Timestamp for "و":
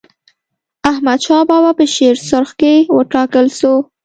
2.93-2.97